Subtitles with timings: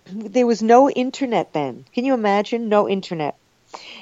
[0.06, 1.84] there was no internet then.
[1.94, 2.68] Can you imagine?
[2.68, 3.36] No internet.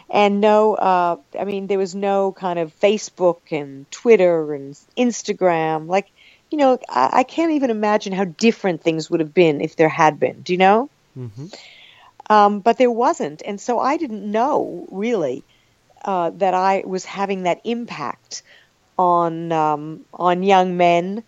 [0.08, 5.86] And no, uh, I mean, there was no kind of Facebook and Twitter and Instagram.
[5.86, 6.10] Like,
[6.50, 9.88] you know, I, I can't even imagine how different things would have been if there
[9.88, 10.42] had been.
[10.42, 10.90] Do you know?
[11.16, 11.46] Mm-hmm.
[12.28, 15.42] Um, but there wasn't, and so I didn't know really
[16.04, 18.42] uh, that I was having that impact
[18.96, 21.24] on um, on young men.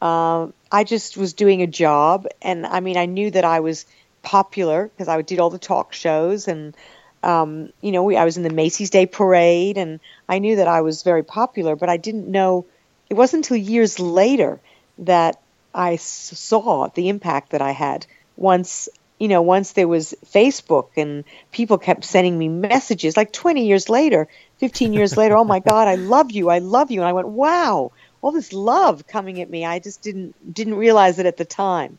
[0.00, 3.84] Uh, I just was doing a job, and I mean, I knew that I was
[4.26, 6.76] popular because I did all the talk shows, and
[7.22, 10.68] um, you know, we, I was in the Macy's Day Parade, and I knew that
[10.68, 12.66] I was very popular, but I didn't know.
[13.08, 14.60] It wasn't until years later
[14.98, 15.40] that
[15.72, 18.06] I saw the impact that I had
[18.36, 23.66] once you know, once there was Facebook and people kept sending me messages, like 20
[23.66, 27.00] years later, 15 years later, oh my God, I love you, I love you.
[27.00, 29.64] And I went, wow, all this love coming at me.
[29.64, 31.98] I just didn't didn't realize it at the time.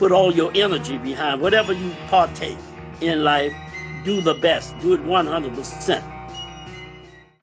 [0.00, 2.56] put all your energy behind whatever you partake
[3.02, 3.52] in life,
[4.02, 6.02] do the best, do it 100%.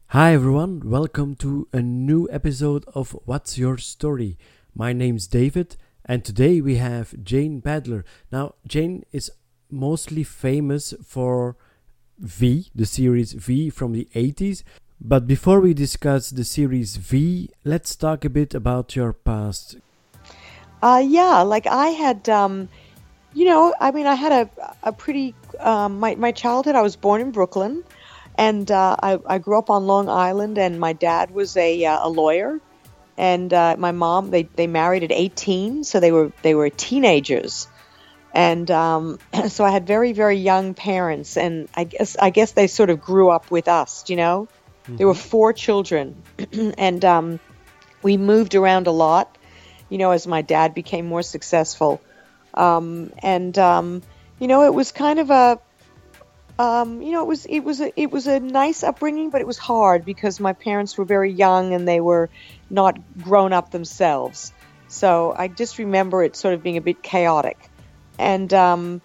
[0.08, 4.40] Hi everyone, welcome to a new episode of What's Your Story.
[4.74, 8.04] My name's David, and today we have Jane Badler.
[8.32, 9.30] Now, Jane is
[9.70, 11.58] mostly famous for
[12.18, 14.64] V, the series V from the 80s.
[15.00, 19.78] But before we discuss the series V, let's talk a bit about your past.
[20.82, 22.70] Uh, yeah, like I had, um,
[23.34, 24.50] you know, I mean, I had a
[24.84, 26.76] a pretty um, my my childhood.
[26.76, 27.84] I was born in Brooklyn,
[28.38, 32.08] and uh, I I grew up on Long Island, and my dad was a uh,
[32.08, 32.60] a lawyer,
[33.18, 37.68] and uh, my mom they they married at 18, so they were they were teenagers,
[38.34, 42.68] and um, so I had very very young parents, and I guess I guess they
[42.68, 44.48] sort of grew up with us, you know.
[44.90, 46.24] There were four children,
[46.78, 47.40] and um,
[48.04, 49.37] we moved around a lot,
[49.90, 52.02] you know, as my dad became more successful.
[52.54, 54.02] Um, and um,
[54.40, 55.60] you know, it was kind of a,
[56.60, 59.48] um, you know, it was it was a, it was a nice upbringing, but it
[59.48, 62.30] was hard because my parents were very young and they were
[62.70, 64.54] not grown up themselves.
[64.88, 67.58] So I just remember it sort of being a bit chaotic.
[68.18, 69.02] And um,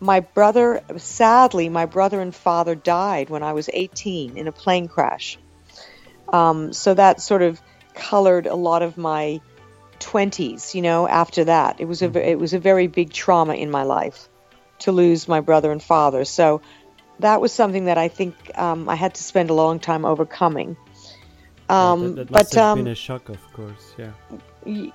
[0.00, 4.88] my brother, sadly, my brother and father died when I was 18 in a plane
[4.88, 5.38] crash.
[6.28, 7.60] Um, so that sort of
[7.94, 9.40] colored a lot of my
[10.00, 10.74] 20s.
[10.74, 13.82] You know, after that, it was a it was a very big trauma in my
[13.82, 14.28] life
[14.80, 16.24] to lose my brother and father.
[16.24, 16.60] So
[17.20, 20.76] that was something that I think um, I had to spend a long time overcoming.
[21.68, 23.94] Um, that, that must but have um, been a shock, of course.
[23.98, 24.12] Yeah.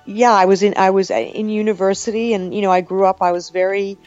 [0.06, 3.18] yeah, I was in I was uh, in university, and you know, I grew up.
[3.20, 3.98] I was very,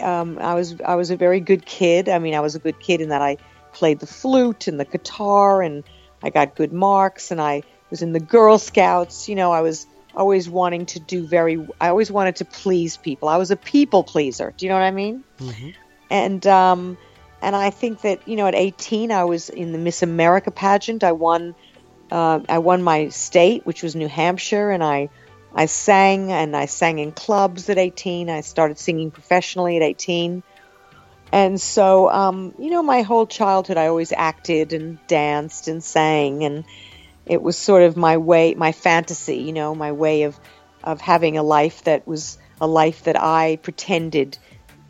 [0.00, 2.08] um, I was I was a very good kid.
[2.08, 3.36] I mean, I was a good kid in that I
[3.72, 5.84] played the flute and the guitar, and
[6.22, 9.28] I got good marks, and I was in the Girl Scouts.
[9.28, 9.86] You know, I was
[10.18, 11.66] always wanting to do very.
[11.80, 13.28] I always wanted to please people.
[13.28, 14.52] I was a people pleaser.
[14.56, 15.24] Do you know what I mean?
[15.38, 15.74] Mhm.
[16.10, 16.98] and um,
[17.40, 21.04] and I think that you know at 18 I was in the Miss America pageant.
[21.04, 21.54] I won
[22.10, 25.08] uh, I won my state, which was New Hampshire, and I
[25.54, 28.28] I sang and I sang in clubs at 18.
[28.28, 30.42] I started singing professionally at 18,
[31.32, 36.44] and so um, you know my whole childhood I always acted and danced and sang,
[36.44, 36.64] and
[37.28, 40.38] it was sort of my way, my fantasy, you know, my way of
[40.84, 44.38] of having a life that was a life that I pretended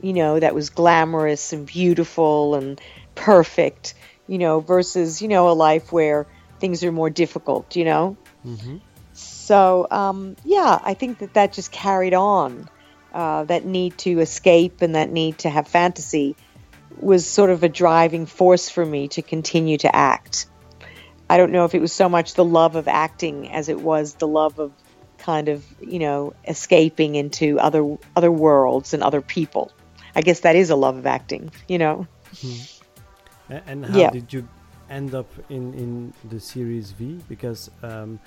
[0.01, 2.81] you know, that was glamorous and beautiful and
[3.15, 3.95] perfect,
[4.27, 6.27] you know, versus, you know, a life where
[6.61, 8.17] things are more difficult, you know?
[8.47, 8.81] Mhm.
[9.13, 12.69] So, um, yeah, I think that that just carried on.
[13.13, 16.37] Uh, that need to escape and that need to have fantasy
[17.01, 20.47] was sort of a driving force for me to continue to act.
[21.31, 24.15] I don't know if it was so much the love of acting as it was
[24.15, 24.73] the love of
[25.19, 29.73] kind of you know escaping into other other worlds and other people.
[30.17, 32.07] I guess that is a love of acting, you know.
[33.51, 34.11] A- And how Yeah.
[34.11, 34.49] did you
[34.91, 37.21] end up in, in the series V?
[37.29, 38.19] Because um,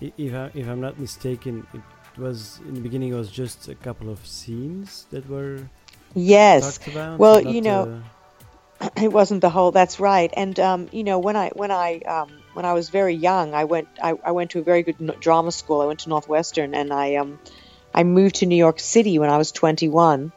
[0.00, 1.80] if I, if I'm not mistaken, it
[2.20, 3.12] was in the beginning.
[3.12, 5.58] It was just a couple of scenes that were
[6.14, 6.78] Yes.
[6.86, 7.18] about.
[7.18, 8.02] Well, you know,
[8.96, 9.70] it wasn't the whole.
[9.72, 10.30] That's right.
[10.36, 13.64] And um, you know, when I when I um, when I was very young, I
[13.64, 15.80] went I, I went to a very good drama school.
[15.80, 17.38] I went to Northwestern, and I um,
[17.94, 20.32] I moved to New York City when I was 21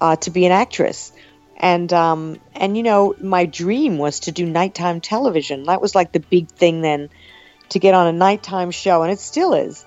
[0.00, 1.12] uh, to be an actress.
[1.56, 5.64] And um, and you know, my dream was to do nighttime television.
[5.64, 7.10] That was like the big thing then,
[7.70, 9.84] to get on a nighttime show, and it still is.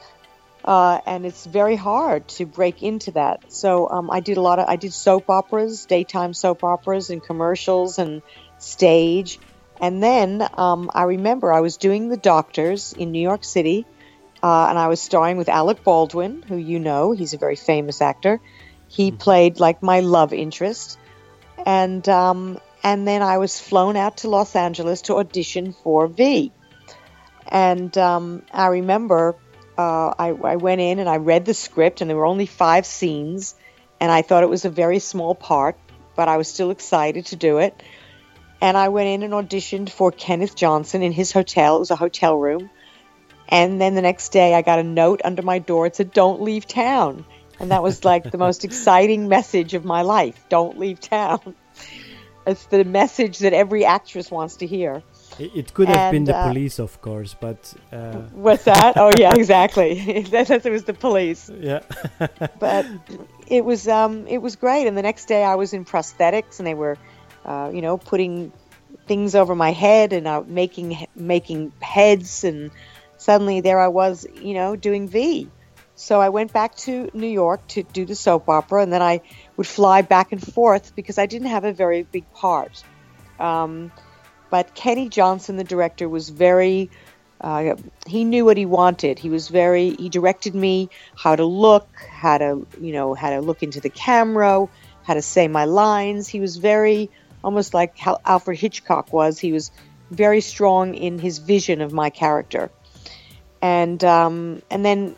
[0.64, 3.52] Uh, and it's very hard to break into that.
[3.52, 7.22] So um, I did a lot of I did soap operas, daytime soap operas, and
[7.22, 8.22] commercials and
[8.58, 9.40] stage.
[9.80, 13.86] And then um, I remember I was doing The Doctors in New York City,
[14.42, 18.02] uh, and I was starring with Alec Baldwin, who you know, he's a very famous
[18.02, 18.40] actor.
[18.88, 20.98] He played like my love interest,
[21.66, 26.52] and um, and then I was flown out to Los Angeles to audition for V.
[27.48, 29.36] And um, I remember
[29.78, 32.86] uh, I, I went in and I read the script, and there were only five
[32.86, 33.56] scenes,
[34.00, 35.78] and I thought it was a very small part,
[36.16, 37.82] but I was still excited to do it.
[38.62, 41.76] And I went in and auditioned for Kenneth Johnson in his hotel.
[41.78, 42.70] It was a hotel room.
[43.48, 45.86] And then the next day, I got a note under my door.
[45.86, 47.26] It said, Don't leave town.
[47.60, 50.46] And that was like the most exciting message of my life.
[50.50, 51.56] Don't leave town.
[52.48, 55.02] It's the message that every actress wants to hear.
[55.40, 58.98] it, could have been the uh, police, of course, but uh, What's that?
[58.98, 59.98] Oh, yeah, exactly.
[60.00, 61.50] It was the police.
[61.60, 61.80] yeah.
[62.60, 62.86] but
[63.48, 64.86] it was um, it was great.
[64.86, 66.98] And the next day, I was in prosthetics, and they were,
[67.46, 68.52] uh, you know, putting
[69.08, 72.72] things over my head and uh, making making heads, and
[73.18, 75.50] suddenly there I was, you know, doing V.
[75.96, 79.22] So I went back to New York to do the soap opera, and then I
[79.56, 82.84] would fly back and forth because I didn't have a very big part.
[83.40, 83.92] Um,
[84.50, 86.90] but Kenny Johnson, the director, was very
[87.42, 87.76] uh,
[88.08, 89.20] he knew what he wanted.
[89.20, 89.92] He was very.
[89.96, 93.90] He directed me how to look, how to you know how to look into the
[93.90, 94.68] camera,
[95.04, 96.28] how to say my lines.
[96.28, 97.10] He was very
[97.46, 99.40] almost like how Alfred Hitchcock was.
[99.40, 99.72] He was
[100.12, 102.72] very strong in his vision of my character,
[103.62, 105.16] and um, and then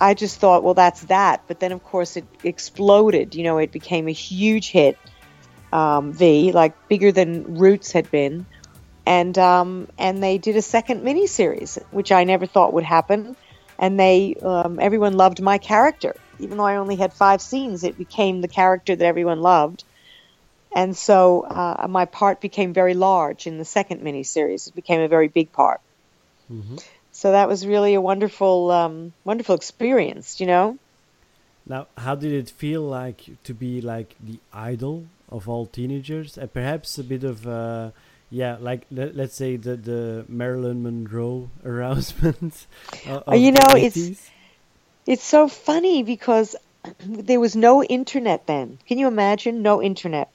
[0.00, 1.44] I just thought, well, that's that.
[1.46, 3.34] But then of course it exploded.
[3.34, 4.98] You know, it became a huge hit.
[5.72, 8.44] Um, v like bigger than Roots had been
[9.10, 13.36] and um, and they did a second miniseries, which I never thought would happen.
[13.76, 17.82] And they um, everyone loved my character, even though I only had five scenes.
[17.82, 19.82] It became the character that everyone loved,
[20.74, 24.68] and so uh, my part became very large in the second miniseries.
[24.68, 25.80] It became a very big part.
[27.12, 30.40] So that was really a wonderful, um, wonderful experience.
[30.40, 30.78] You know.
[31.66, 36.52] Now, how did it feel like to be like the idol of all teenagers, and
[36.52, 37.90] perhaps a bit of, uh,
[38.30, 42.66] yeah, like let, let's say the the Marilyn Monroe arousement?
[43.06, 44.30] Uh, you know, it's-
[45.06, 46.56] It's so funny because
[47.00, 48.78] there was no internet then.
[48.86, 49.62] Can you imagine?
[49.62, 50.28] No internet.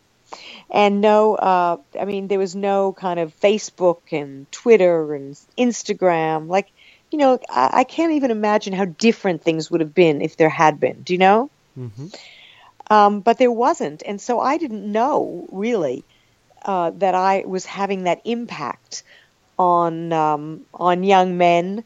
[0.72, 6.48] And no, uh, I mean, there was no kind of Facebook and Twitter and Instagram.
[6.48, 6.70] Like,
[7.12, 10.50] you know, I, I can't even imagine how different things would have been if there
[10.50, 11.02] had been.
[11.04, 11.50] Do you know?
[11.78, 12.16] Mhm.
[12.90, 14.04] Um, but there wasn't.
[14.06, 16.04] And so I didn't know really
[16.64, 19.04] uh, that I was having that impact
[19.58, 21.84] on um, on young men.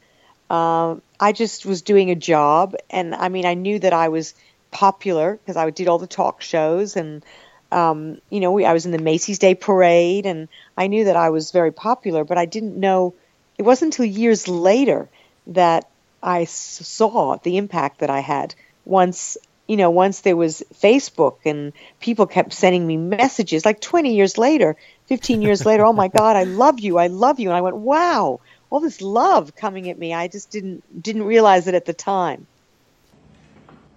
[0.50, 4.34] Um, I just was doing a job, and I mean, I knew that I was
[4.72, 7.24] popular because I did all the talk shows, and
[7.72, 10.48] um, you know, we, I was in the Macy's Day Parade, and
[10.78, 12.24] I knew that I was very popular.
[12.24, 13.16] But I didn't know.
[13.58, 15.10] It wasn't until years later
[15.48, 15.90] that
[16.24, 18.56] I saw the impact that I had.
[18.86, 19.38] Once
[19.70, 24.36] you know, once there was Facebook and people kept sending me messages, like 20 years
[24.36, 27.62] later, 15 years later, oh my God, I love you, I love you, and I
[27.62, 28.40] went, wow,
[28.72, 30.12] all this love coming at me.
[30.12, 32.48] I just didn't didn't realize it at the time.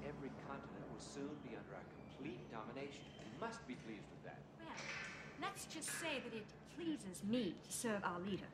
[0.04, 3.00] Every continent will soon be under our complete domination.
[3.32, 4.40] We must be pleased with that.
[4.60, 4.76] Well,
[5.40, 6.44] let's just say that it
[6.76, 8.46] pleases me to serve our leader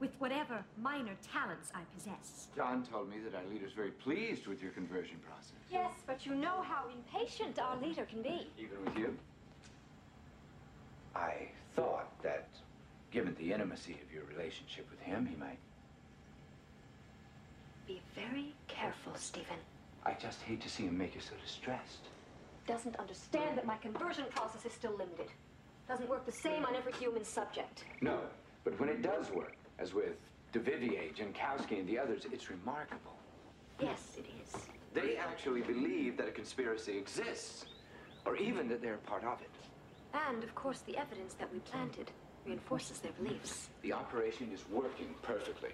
[0.00, 2.48] with whatever minor talents I possess.
[2.54, 5.56] John told me that our leader's very pleased with your conversion process.
[5.72, 8.50] Yes, but you know how impatient our leader can be.
[8.58, 9.16] Even with you?
[11.14, 12.48] I thought that,
[13.10, 15.58] given the intimacy of your relationship with him, he might.
[17.86, 19.56] Be very careful, Stephen.
[20.04, 22.00] I just hate to see him make you so distressed.
[22.66, 25.28] Doesn't understand that my conversion process is still limited.
[25.88, 27.84] Doesn't work the same on every human subject.
[28.02, 28.18] No,
[28.66, 30.16] but when it does work, as with
[30.52, 33.16] DeVivier, Jankowski, and the others, it's remarkable.
[33.80, 34.56] Yes, it is.
[34.92, 37.66] They actually believe that a conspiracy exists,
[38.24, 39.50] or even that they're part of it.
[40.28, 42.10] And, of course, the evidence that we planted
[42.44, 43.68] reinforces their beliefs.
[43.82, 45.70] The operation is working perfectly.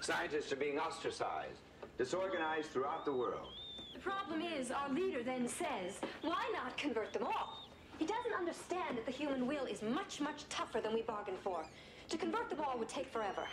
[0.00, 1.60] Scientists are being ostracized,
[1.98, 3.52] disorganized throughout the world.
[3.92, 7.68] The problem is, our leader then says, why not convert them all?
[7.98, 11.66] He doesn't understand that the human will is much, much tougher than we bargained for.
[12.08, 13.44] To convert them all would take forever.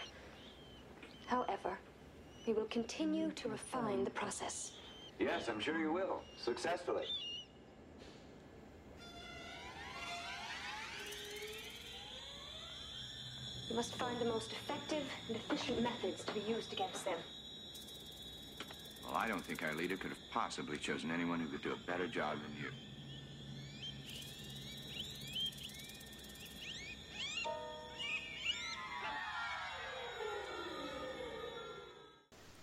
[1.27, 1.77] However,
[2.46, 4.72] we will continue to refine the process.
[5.20, 6.22] Yes, I'm sure you will.
[6.38, 7.05] Successfully.
[13.70, 17.17] We must find the most effective and efficient methods to be used against them.
[19.05, 21.88] Well, I don't think our leader could have possibly chosen anyone who could do a
[21.89, 22.70] better job than you.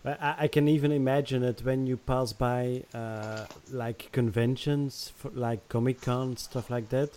[0.08, 5.68] I, I can even imagine it when you pass by uh, like conventions, for, like
[5.68, 7.10] Comic Con stuff like that.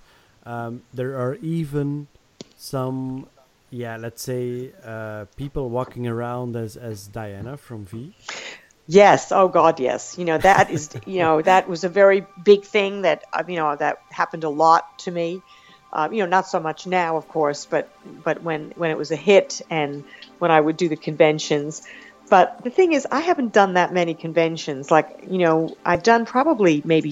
[0.46, 2.08] Um, there are even
[2.58, 3.28] some,
[3.70, 8.14] yeah, let's say uh, people walking around as as Diana from V.
[8.88, 9.32] Yes.
[9.32, 10.18] Oh God, yes.
[10.18, 13.56] You know that is, you know, that was a very big thing that uh, you
[13.56, 15.42] know that happened a lot to me.
[15.94, 17.90] Uh, you know, not so much now, of course, but
[18.24, 20.04] but when when it was a hit and
[20.40, 21.84] when I would do the conventions.
[22.32, 24.90] But the thing is, I haven't done that many conventions.
[24.90, 27.12] Like, you know, I've done probably maybe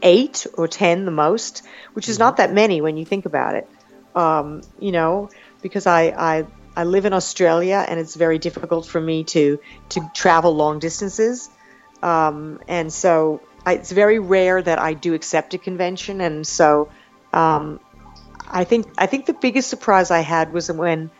[0.00, 3.68] eight or ten the most, which is not that many when you think about it.
[4.14, 5.28] Um, you know,
[5.60, 6.46] because I, I
[6.76, 9.58] I live in Australia and it's very difficult for me to
[9.88, 11.50] to travel long distances,
[12.00, 16.20] um, and so I, it's very rare that I do accept a convention.
[16.20, 16.90] And so
[17.32, 17.80] um,
[18.46, 21.10] I think I think the biggest surprise I had was when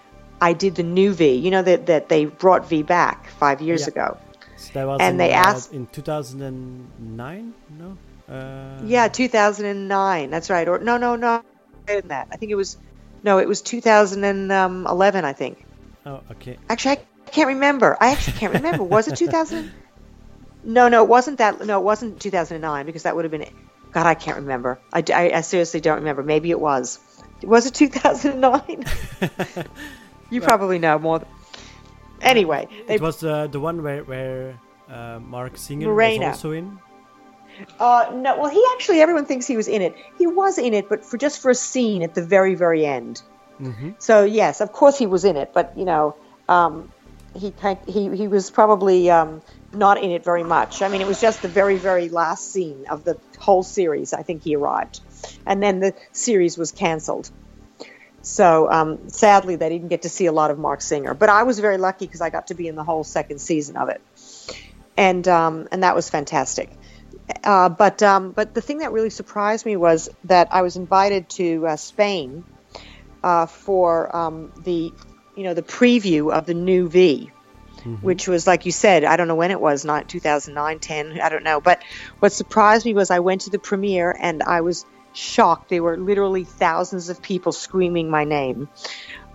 [0.48, 1.34] I did the new V.
[1.44, 3.92] You know that that they brought V back five years Yeah.
[3.92, 4.08] ago,
[4.56, 5.72] So that was and in, they uh, asked.
[5.72, 7.54] in 2009.
[7.80, 7.96] No.
[8.28, 10.30] Uh, Yeah, 2009.
[10.30, 10.68] That's right.
[10.68, 11.42] Or no, no, no.
[11.88, 12.28] Later than that.
[12.32, 12.76] I think it was.
[13.22, 15.24] No, it was 2011.
[15.24, 15.64] I think.
[16.06, 16.58] Oh, okay.
[16.68, 17.96] Actually, I can't remember.
[18.00, 18.82] I actually can't remember.
[18.84, 19.72] Was it 2000?
[20.64, 21.64] No, no, it wasn't that.
[21.64, 23.46] No, it wasn't 2009 because that would have been.
[23.92, 24.78] God, I can't remember.
[24.92, 26.22] I, I, I seriously don't remember.
[26.22, 26.98] Maybe it was.
[27.42, 28.84] Was it 2009?
[30.30, 31.20] you probably know more.
[31.20, 31.28] Than...
[32.20, 36.26] Anyway, they It was uh, the one where where uh, Marc Singer Morena.
[36.26, 36.78] was also in.
[37.78, 39.94] Uh, no, well, he actually, everyone thinks he was in it.
[40.18, 43.22] He was in it, but for just for a scene at the very, very end.
[43.60, 43.90] Mm-hmm.
[43.98, 46.16] So yes, of course he was in it, but you know,
[46.48, 46.90] um,
[47.34, 47.52] he
[47.86, 50.82] he he was probably um, not in it very much.
[50.82, 54.12] I mean, it was just the very, very last scene of the whole series.
[54.12, 55.00] I think he arrived,
[55.46, 57.30] and then the series was canceled.
[58.24, 61.12] So um, sadly, they didn't get to see a lot of Marc Singer.
[61.12, 63.76] But I was very lucky because I got to be in the whole second season
[63.76, 64.00] of it,
[64.96, 66.70] and um, and that was fantastic.
[67.44, 71.28] Uh, but um, but the thing that really surprised me was that I was invited
[71.30, 72.44] to uh, Spain
[73.22, 74.90] uh, for um, the
[75.36, 77.30] you know the preview of the new V,
[78.00, 81.28] which was like you said, I don't know when it was, not 2009, 10, I
[81.28, 81.60] don't know.
[81.60, 81.82] But
[82.20, 84.86] what surprised me was I went to the premiere and I was
[85.16, 85.68] shocked.
[85.70, 88.68] There were literally thousands of people screaming my name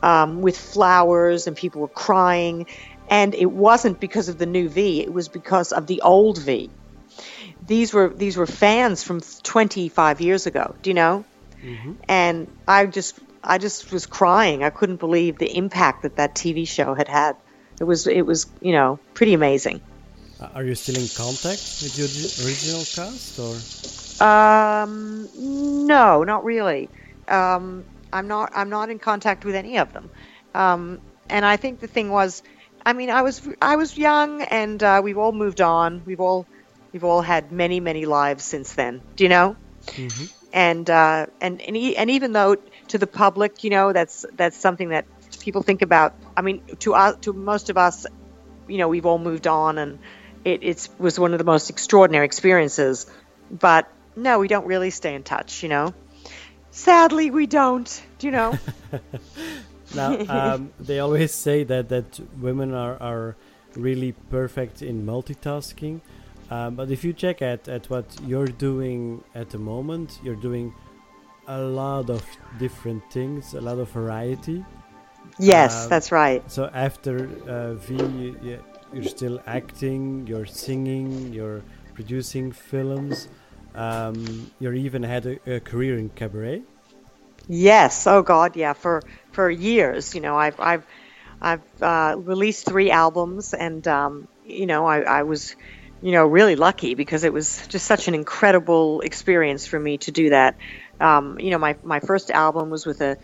[0.01, 2.67] um, with flowers, and people were crying.
[3.09, 6.69] And it wasn't because of the new V; it was because of the old V.
[7.65, 10.75] These were these were fans from 25 years ago.
[10.81, 11.25] Do you know?
[12.07, 14.63] and I just I just was crying.
[14.63, 17.35] I couldn't believe the impact that that TV show had had.
[17.79, 19.81] It was it was you know pretty amazing.
[20.39, 22.07] Uh, are you still in contact with your
[22.47, 23.98] original cast, or?
[24.21, 26.89] Um, no, not really.
[27.27, 30.09] Um, I'm not I'm not in contact with any of them.
[30.53, 30.99] Um,
[31.29, 32.41] and I think the thing was,
[32.85, 36.03] I mean, I was I was young, and uh, we've all moved on.
[36.05, 36.47] We've all
[36.91, 39.01] we've all had many many lives since then.
[39.15, 39.55] Do you know?
[40.53, 42.55] and uh, and and, e- and even though
[42.89, 45.05] to the public, you know, that's that's something that
[45.39, 46.15] people think about.
[46.35, 48.05] I mean, to us, to most of us,
[48.67, 49.99] you know, we've all moved on, and
[50.43, 53.05] it it's, was one of the most extraordinary experiences.
[53.51, 53.91] But
[54.23, 55.93] no, we don't really stay in touch, you know.
[56.71, 58.03] Sadly, we don't.
[58.19, 58.59] Do you know?
[59.91, 63.37] Now, um, they always say that that women are are
[63.75, 66.01] really perfect in multitasking.
[66.51, 70.73] Um, but if you check at, at what you're doing at the moment, you're doing
[71.47, 72.23] a lot of
[72.59, 74.65] different things, a lot of variety.
[75.39, 76.43] Yes, Um, that's right.
[76.47, 77.95] So after uh, V,
[78.41, 83.29] you, you're still acting, you're singing, you're producing films.
[83.79, 86.61] Um, you even had a, a career in cabaret.
[87.47, 88.05] Yes.
[88.07, 88.73] Oh God, yeah.
[88.73, 90.85] For for years, you know, I've I've
[91.41, 95.55] I've uh, released three albums, and um, you know, I, I was,
[96.01, 100.11] you know, really lucky because it was just such an incredible experience for me to
[100.11, 100.57] do that.
[100.99, 103.17] Um, you know, my, my first album was with a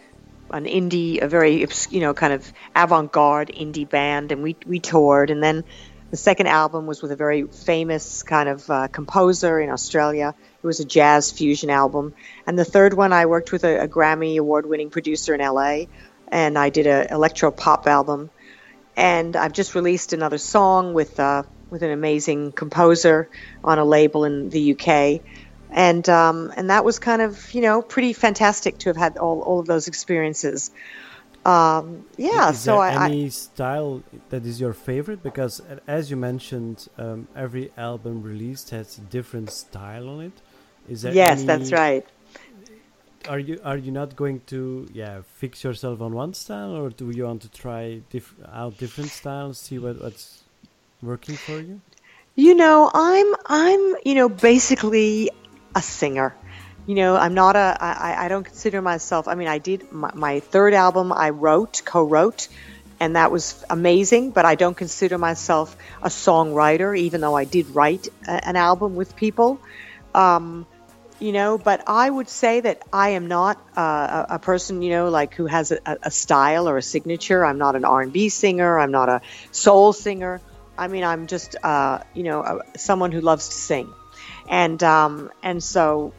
[0.52, 5.32] an indie, a very you know kind of avant-garde indie band, and we we toured.
[5.32, 5.66] And then
[6.15, 10.34] the second album was with a very famous kind of uh, composer in Australia.
[10.63, 12.13] It was a jazz fusion album.
[12.48, 15.88] And the third one, I worked with a, a Grammy award-winning producer in LA,
[16.29, 18.29] and I did an electro pop album.
[18.95, 23.29] And I've just released another song with uh, with an amazing composer
[23.62, 25.22] on a label in the UK
[25.69, 29.41] and um, and that was kind of you know pretty fantastic to have had all,
[29.41, 30.72] all of those experiences.
[31.46, 35.22] Um, yeah, is so I, any I style that is your favorite?
[35.24, 40.42] Because as you mentioned, um, every album released has a different style on it.
[40.90, 42.06] Is there yes, any- that's right.
[43.28, 47.10] Are you are you not going to yeah fix yourself on one style, or do
[47.12, 50.44] you want to try diff- out different styles, see what, what's
[51.02, 51.82] working for you?
[52.36, 55.32] You know, I'm I'm you know basically
[55.75, 56.36] a singer.
[56.86, 59.27] You know, I'm not a I, I don't consider myself.
[59.27, 61.12] I mean, I did my, my third album.
[61.12, 62.48] I wrote, co-wrote,
[63.00, 64.32] and that was amazing.
[64.32, 68.96] But I don't consider myself a songwriter, even though I did write a, an album
[68.96, 69.60] with people.
[70.13, 70.68] Um,
[71.20, 74.92] you know, but I would say that I am not uh, a, a person, you
[74.92, 77.46] know, like who has a, a style or a signature.
[77.46, 78.77] I'm not an R&B singer.
[78.77, 80.42] I'm not a soul singer.
[80.77, 83.94] I mean, I'm just, uh, you know, a, someone who loves to sing,
[84.50, 86.13] and um, and so,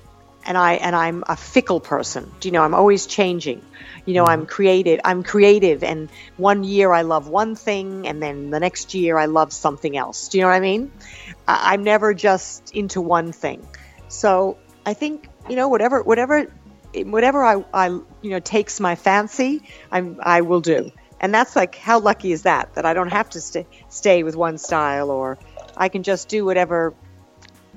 [0.46, 2.32] and I and I'm a fickle person.
[2.40, 2.62] Do you know?
[2.62, 3.62] I'm always changing.
[4.06, 4.42] You know, mm-hmm.
[4.42, 5.00] I'm creative.
[5.04, 9.26] I'm creative, and one year I love one thing, and then the next year I
[9.26, 10.28] love something else.
[10.28, 10.92] Do you know what I mean?
[11.46, 13.66] I, I'm never just into one thing.
[14.08, 16.50] So I think you know, whatever, whatever,
[16.94, 20.92] whatever I, I you know takes my fancy, I'm I will do.
[21.18, 24.36] And that's like how lucky is that that I don't have to stay stay with
[24.36, 25.38] one style or
[25.76, 26.94] I can just do whatever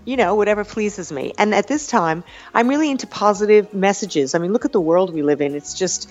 [0.10, 1.34] you know whatever pleases me.
[1.38, 4.34] And at this time, I'm really into positive messages.
[4.34, 5.54] I mean, look at the world we live in.
[5.54, 6.10] It's just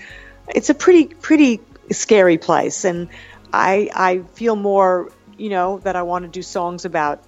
[0.49, 3.09] it's a pretty pretty scary place and
[3.53, 7.25] I I feel more, you know, that I want to do songs about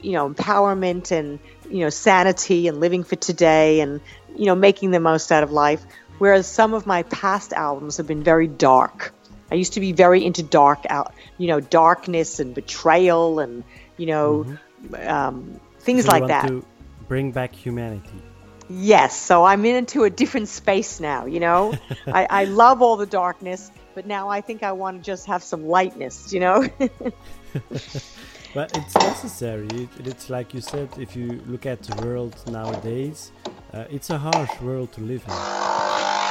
[0.00, 4.00] you know empowerment and you know sanity and living for today and
[4.36, 5.82] you know making the most out of life
[6.18, 9.12] whereas some of my past albums have been very dark
[9.50, 13.64] i used to be very into dark out you know darkness and betrayal and
[13.96, 14.46] you know
[15.04, 16.64] um, things So like want that To
[17.08, 18.20] bring back humanity.
[18.68, 21.74] yes so i'm into a different space now you know
[22.06, 25.42] I, I love all the darkness but now i think i want to just have
[25.42, 26.66] some lightness you know
[28.54, 29.66] But it's necessary.
[29.72, 30.88] It, it's like you said.
[30.98, 33.32] If you look at the world nowadays,
[33.72, 35.32] uh, it's a harsh world to live in.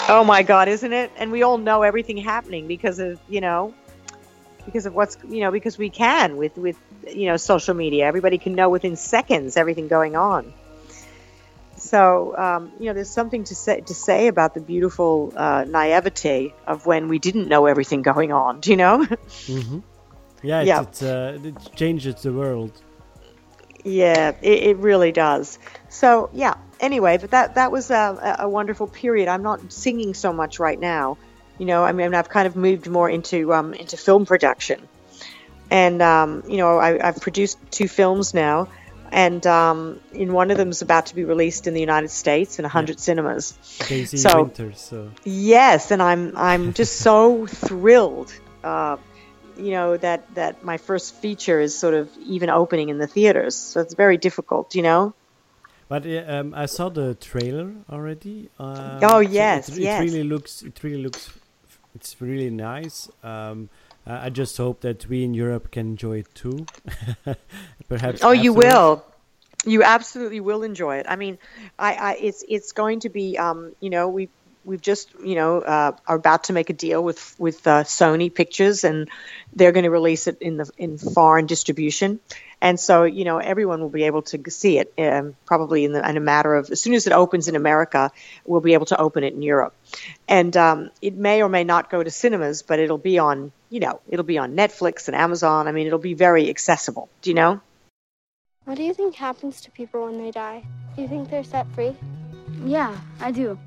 [0.08, 1.12] Oh my God, isn't it?
[1.18, 3.74] And we all know everything happening because of you know,
[4.66, 8.06] because of what's you know because we can with with you know social media.
[8.06, 10.54] Everybody can know within seconds everything going on.
[11.78, 16.54] So um, you know, there's something to say to say about the beautiful uh, naivete
[16.68, 18.60] of when we didn't know everything going on.
[18.60, 19.06] Do you know?
[19.48, 19.80] Mm-hmm.
[20.44, 20.82] Yeah, it's, Yeah.
[20.82, 22.72] It's, uh, it changes the world.
[23.84, 25.60] Yeah, it, it really does.
[25.90, 26.56] So yeah.
[26.80, 29.28] Anyway, but that that was a, a wonderful period.
[29.28, 31.18] I'm not singing so much right now.
[31.60, 34.88] You know, I mean, I've kind of moved more into um, into film production,
[35.72, 38.68] and um, you know, I, I've produced two films now,
[39.12, 42.60] and um, in one of them is about to be released in the United States
[42.60, 43.58] in 100 cinemas.
[43.88, 44.80] Daisy So- Winters.
[44.82, 48.32] So Yes, and I'm I'm just so thrilled.
[48.64, 48.98] Uh,
[49.58, 53.56] you know that that my first feature is sort of even opening in the theaters,
[53.56, 54.76] so it's very difficult.
[54.76, 55.14] You know.
[55.88, 58.50] But um, I saw the trailer already.
[58.60, 60.02] Um, Oh, so yes, it, yes.
[60.02, 60.62] It really looks.
[60.64, 61.30] It really looks.
[61.96, 63.10] It's really nice.
[63.24, 63.70] Um,
[64.06, 66.66] I I just hope that we in Europe can enjoy it too.
[67.90, 68.24] Perhaps.
[68.24, 69.04] Oh, you will.
[69.64, 71.06] You absolutely will enjoy it.
[71.08, 71.38] I mean,
[71.78, 73.38] I, I it's it's going to be.
[73.38, 74.30] Um, you know, we
[74.64, 78.34] we've just you know uh, are about to make a deal with with uh, Sony
[78.34, 79.10] Pictures, and
[79.54, 82.20] they're going to release it in the in foreign distribution.
[82.62, 86.08] And so, you know, everyone will be able to see it um, probably in, the,
[86.08, 88.12] in a matter of as soon as it opens in America,
[88.46, 89.74] we'll be able to open it in Europe.
[90.28, 93.80] And um, it may or may not go to cinemas, but it'll be on, you
[93.80, 95.68] know, it'll be on Netflix and Amazon.
[95.68, 97.10] I mean, it'll be very accessible.
[97.24, 97.62] Do you know?
[98.66, 100.64] What do you think happens to people when they die?
[100.96, 101.96] Do you think they're set free?
[102.64, 103.58] Yeah, I do.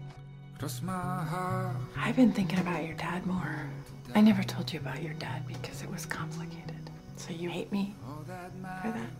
[0.64, 3.68] I've been thinking about your dad more.
[4.14, 6.88] I never told you about your dad because it was complicated.
[7.16, 7.94] So you hate me
[8.81, 9.11] for that?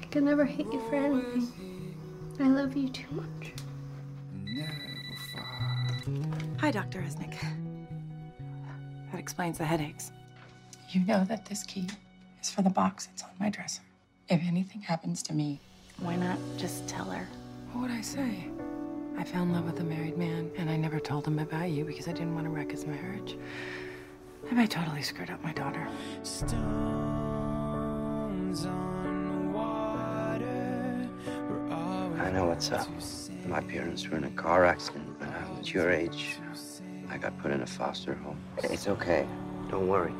[0.00, 1.94] I could never hate you for anything.
[2.40, 3.52] I love you too much.
[6.58, 7.02] Hi, Dr.
[7.02, 7.36] Resnick.
[9.12, 10.10] That explains the headaches.
[10.88, 11.86] You know that this key
[12.40, 13.06] is for the box.
[13.06, 13.82] that's on my dresser.
[14.30, 15.60] If anything happens to me,
[16.00, 17.28] why not just tell her?
[17.72, 18.48] What would I say?
[19.18, 21.84] I fell in love with a married man, and I never told him about you
[21.84, 23.36] because I didn't want to wreck his marriage.
[24.48, 25.88] And I totally screwed up my daughter.
[32.20, 32.86] I know what's up.
[33.48, 36.36] My parents were in a car accident when I was your age.
[37.10, 38.38] I got put in a foster home.
[38.62, 39.26] It's okay.
[39.68, 40.14] Don't worry.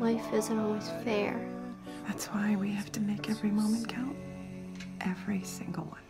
[0.00, 1.48] Life isn't always fair.
[2.08, 4.16] That's why we have to make every moment count.
[5.02, 6.07] Every single one.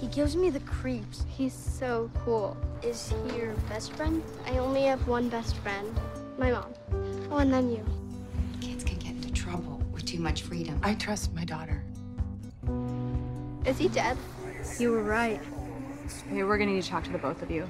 [0.00, 1.24] He gives me the creeps.
[1.28, 2.56] He's so cool.
[2.82, 4.22] Is he your best friend?
[4.46, 5.98] I only have one best friend.
[6.36, 6.72] My mom.
[7.30, 7.84] Oh, and then you.
[8.60, 10.78] Kids can get into trouble with too much freedom.
[10.82, 11.82] I trust my daughter.
[13.64, 14.18] Is he dead?
[14.78, 15.40] You were right.
[16.28, 17.68] Hey, we're gonna need to talk to the both of you.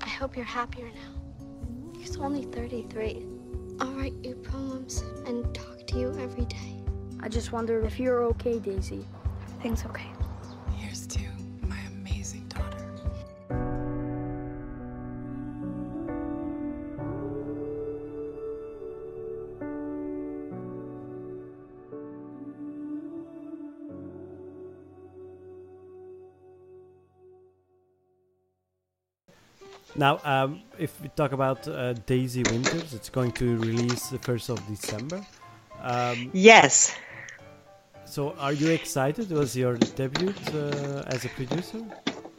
[0.00, 1.98] I hope you're happier now.
[1.98, 3.26] He's only 33.
[3.80, 6.82] I'll write you poems and talk to you every day.
[7.20, 9.04] I just wondered if you're okay, Daisy.
[9.42, 10.13] Everything's okay.
[30.04, 34.50] Now, um, if we talk about uh, Daisy Winters, it's going to release the first
[34.50, 35.24] of December.
[35.80, 36.94] Um, Yes.
[38.04, 39.32] So, are you excited?
[39.32, 41.80] It was your debut uh, as a producer?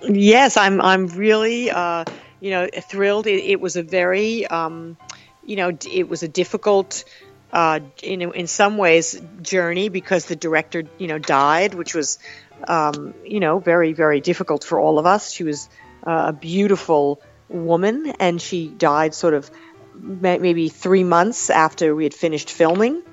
[0.03, 0.79] Yes, I'm.
[0.79, 2.05] I'm really, uh,
[2.39, 3.25] you know, thrilled.
[3.25, 4.95] It, it was a very, um,
[5.43, 5.69] you know,
[6.01, 7.03] it was a difficult,
[7.51, 12.19] uh, in in some ways, journey because the director, you know, died, which was,
[12.67, 15.31] um, you know, very very difficult for all of us.
[15.31, 15.67] She was
[16.05, 19.49] uh, a beautiful woman, and she died sort of
[19.93, 23.03] maybe three months after we had finished filming.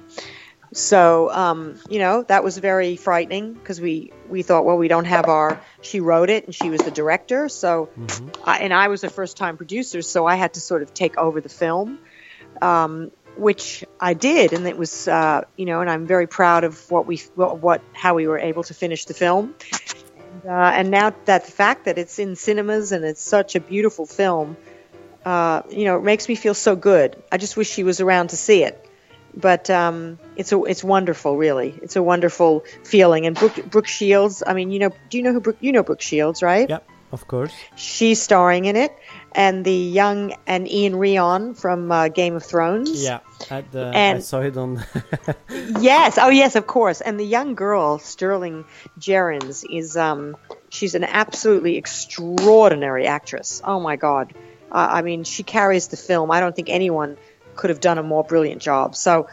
[0.74, 5.04] So, um, you know, that was very frightening because we, we thought, well, we don't
[5.04, 7.50] have our, she wrote it and she was the director.
[7.50, 7.90] So,
[8.44, 11.18] I, and I was a first time producer, so I had to sort of take
[11.18, 11.98] over the film,
[12.62, 14.54] um, which I did.
[14.54, 17.82] And it was, uh, you know, and I'm very proud of what we, what, what
[17.92, 19.54] how we were able to finish the film.
[20.42, 23.60] And, uh, and now that the fact that it's in cinemas and it's such a
[23.60, 24.56] beautiful film,
[25.24, 27.22] uh, you know, it makes me feel so good.
[27.30, 28.88] I just wish she was around to see it
[29.34, 31.74] but um, it's a it's wonderful, really.
[31.82, 33.26] It's a wonderful feeling.
[33.26, 35.58] And Brooke, Brooke Shields, I mean, you know, do you know who Brooke?
[35.60, 36.68] You know Brooke Shields, right?
[36.68, 37.52] Yep, of course.
[37.76, 38.94] She's starring in it,
[39.34, 43.02] and the young and Iwan Rheon from uh, Game of Thrones.
[43.02, 44.84] Yeah, at the, I saw it on.
[45.80, 47.00] yes, oh yes, of course.
[47.00, 48.64] And the young girl, Sterling
[48.98, 50.36] Jerins, is um,
[50.68, 53.62] she's an absolutely extraordinary actress.
[53.64, 54.34] Oh my God,
[54.70, 56.30] uh, I mean, she carries the film.
[56.30, 57.16] I don't think anyone
[57.54, 58.96] could have done a more brilliant job.
[58.96, 59.28] So,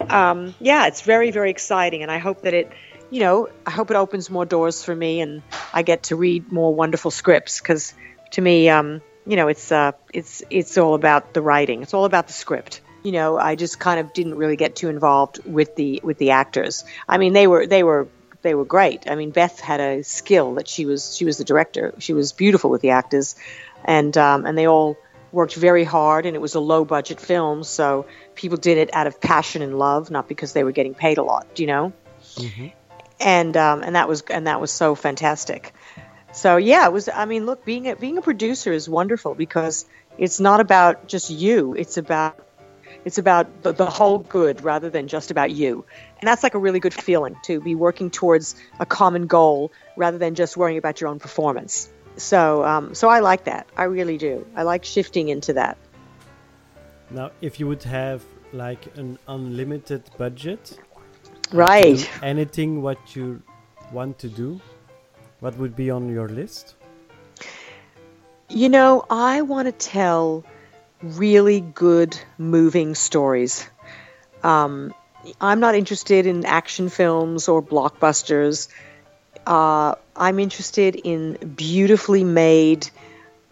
[0.00, 2.72] um, yeah, it's very, very exciting, and I hope that it,
[3.10, 6.52] you know, I hope it opens more doors for me, and I get to read
[6.52, 7.94] more wonderful scripts because,
[8.32, 11.82] to me, um, you know, it's uh, it's it's all about the writing.
[11.82, 12.80] It's all about the script.
[13.02, 16.30] You know, I just kind of didn't really get too involved with the with the
[16.30, 16.84] actors.
[17.08, 18.08] I mean, they were they were
[18.42, 19.08] they were great.
[19.08, 21.94] I mean, Beth had a skill that she was she was the director.
[21.98, 23.36] She was beautiful with the actors,
[23.84, 24.96] and um, and they all
[25.30, 26.26] worked very hard.
[26.26, 29.78] And it was a low budget film, so people did it out of passion and
[29.78, 31.46] love, not because they were getting paid a lot.
[31.58, 31.92] You know,
[33.20, 35.72] and um, and that was and that was so fantastic.
[36.32, 37.08] So yeah, it was.
[37.08, 39.84] I mean, look, being a, being a producer is wonderful because
[40.18, 41.74] it's not about just you.
[41.74, 42.38] It's about
[43.04, 45.84] it's about the, the whole good rather than just about you,
[46.20, 50.18] and that's like a really good feeling to be working towards a common goal rather
[50.18, 51.90] than just worrying about your own performance.
[52.16, 53.66] So um, so I like that.
[53.76, 54.46] I really do.
[54.56, 55.76] I like shifting into that.
[57.10, 60.78] now, if you would have like an unlimited budget,
[61.52, 62.08] Right.
[62.22, 63.42] anything what you
[63.92, 64.60] want to do,
[65.42, 66.76] what would be on your list?
[68.48, 70.44] You know, I want to tell
[71.02, 73.68] really good, moving stories.
[74.44, 74.94] Um,
[75.40, 78.68] I'm not interested in action films or blockbusters.
[79.44, 82.88] Uh, I'm interested in beautifully made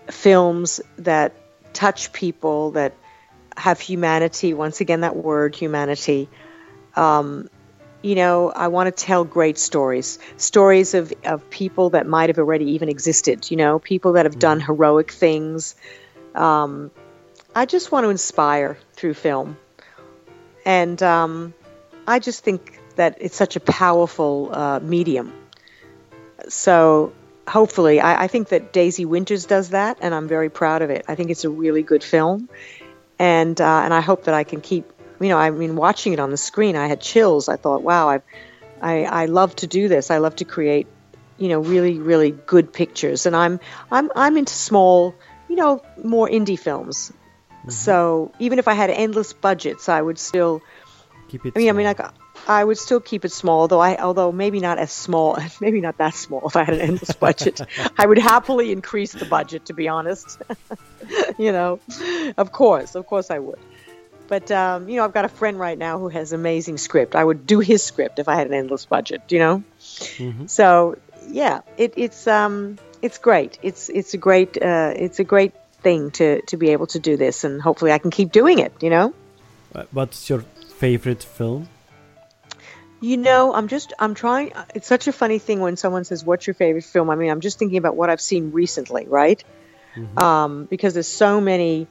[0.09, 1.35] films that
[1.72, 2.94] touch people, that
[3.57, 4.55] have humanity.
[4.55, 6.29] Once again, that word, humanity.
[6.94, 7.50] Um,
[8.03, 12.39] you know, I want to tell great stories, stories of, of people that might have
[12.39, 15.75] already even existed, you know, people that have done heroic things.
[16.35, 16.91] Um,
[17.55, 19.59] I just want to inspire through film.
[20.65, 21.55] And um,
[22.07, 25.33] I just think that it's such a powerful uh, medium.
[26.49, 27.13] So
[27.47, 31.05] hopefully, I, I think that Daisy Winters does that, and I'm very proud of it.
[31.09, 32.49] I think it's a really good film.
[33.19, 36.19] And, uh, and I hope that I can keep you know, I mean, watching it
[36.19, 37.49] on the screen, I had chills.
[37.49, 38.21] I thought, wow, I,
[38.81, 40.11] I, I love to do this.
[40.11, 40.87] I love to create,
[41.39, 43.27] you know, really, really good pictures.
[43.27, 45.15] And I'm, I'm, I'm into small,
[45.49, 47.13] you know, more indie films.
[47.61, 47.71] Mm-hmm.
[47.71, 50.63] So even if I had endless budgets, I would still
[51.29, 51.53] keep it.
[51.55, 52.01] I mean, I mean, like
[52.49, 55.99] I would still keep it small, though I, although maybe not as small, maybe not
[55.99, 56.47] that small.
[56.47, 57.61] If I had an endless budget,
[57.99, 59.67] I would happily increase the budget.
[59.67, 60.41] To be honest,
[61.39, 61.81] you know,
[62.37, 63.59] of course, of course, I would.
[64.31, 67.16] But um, you know, I've got a friend right now who has amazing script.
[67.16, 69.23] I would do his script if I had an endless budget.
[69.29, 70.49] You know, Mhm.
[70.49, 70.97] so
[71.29, 73.59] yeah, it, it's um, it's great.
[73.61, 77.16] It's it's a great uh, it's a great thing to to be able to do
[77.16, 78.73] this, and hopefully, I can keep doing it.
[78.81, 79.14] You know.
[79.93, 80.45] What's your
[80.79, 81.69] favorite film?
[83.01, 84.53] You know, I'm just I'm trying.
[84.77, 87.40] It's such a funny thing when someone says, "What's your favorite film?" I mean, I'm
[87.40, 89.43] just thinking about what I've seen recently, right?
[90.16, 91.88] Um, because there's so many.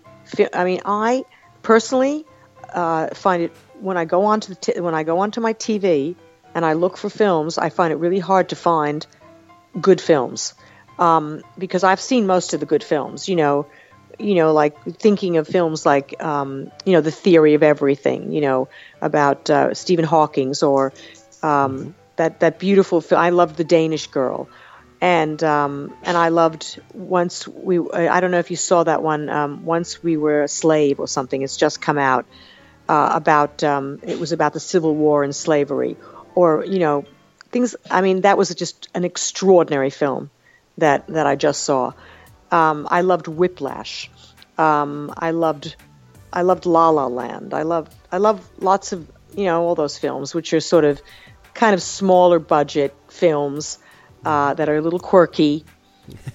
[0.54, 1.24] I mean, I
[1.64, 2.26] personally
[2.74, 6.16] uh, find it when I go onto the t- when I go onto my TV
[6.54, 9.06] and I look for films, I find it really hard to find
[9.80, 10.54] good films
[10.98, 13.30] um, because I've seen most of the good films.
[13.30, 13.68] You know,
[14.18, 18.42] you know, like thinking of films like, um, you know, The Theory of Everything, you
[18.42, 18.68] know,
[19.02, 20.94] about uh, Stephen Hawking's or
[21.42, 23.22] um, that that beautiful film.
[23.22, 24.50] I loved The Danish Girl,
[25.00, 27.80] and um, and I loved once we.
[27.92, 29.30] I don't know if you saw that one.
[29.30, 31.42] Um, once we were a slave or something.
[31.42, 32.26] It's just come out
[32.90, 33.64] uh, about.
[33.64, 35.96] Um, it was about the Civil War and slavery,
[36.36, 37.06] or you know,
[37.52, 37.76] things.
[37.90, 40.32] I mean, that was just an extraordinary film
[40.80, 41.94] that that I just saw.
[42.52, 44.10] Um, I loved Whiplash.
[44.58, 45.76] Um, I loved
[46.34, 47.54] I loved La La Land.
[47.54, 51.00] I love I love lots of you know all those films which are sort of
[51.54, 53.78] kind of smaller budget films
[54.26, 55.64] uh, that are a little quirky.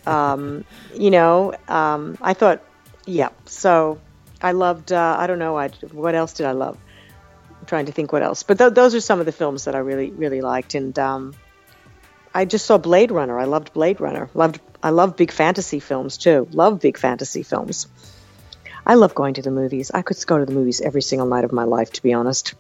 [0.07, 0.65] Um,
[0.95, 2.63] you know, um, I thought,
[3.07, 3.31] yeah.
[3.47, 3.99] So
[4.41, 4.93] I loved.
[4.93, 5.59] Uh, I don't know.
[5.59, 6.79] I, what else did I love?
[7.61, 8.43] I'm trying to think what else.
[8.43, 10.75] But th- those are some of the films that I really really liked.
[10.75, 11.35] And um,
[12.35, 13.39] I just saw Blade Runner.
[13.39, 14.29] I loved Blade Runner.
[14.35, 14.61] Loved.
[14.83, 16.49] I love big fantasy films too.
[16.53, 17.87] Love big fantasy films.
[18.87, 19.91] I love going to the movies.
[19.93, 22.55] I could go to the movies every single night of my life, to be honest.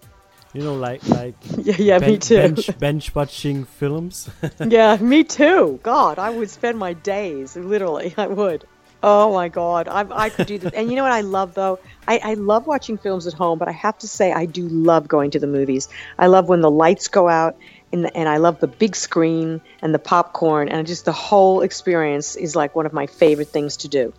[0.54, 2.36] You know, like like Yeah, yeah, me too.
[2.36, 4.30] Bench, bench watching films.
[4.66, 5.80] yeah, me too.
[5.82, 8.64] God, I would spend my days, literally, I would.
[9.06, 10.72] Oh my God, I, I could do this.
[10.72, 11.78] And you know what I love though?
[12.08, 15.08] I, I love watching films at home, but I have to say I do love
[15.08, 15.90] going to the movies.
[16.18, 17.58] I love when the lights go out,
[17.92, 22.34] and, and I love the big screen and the popcorn, and just the whole experience
[22.34, 24.14] is like one of my favorite things to do.